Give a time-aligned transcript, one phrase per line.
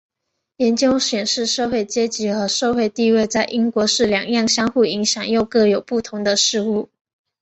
[0.57, 6.89] 研究显示社会阶级和社会地位在英国是两样相互影响又各有不同的事物。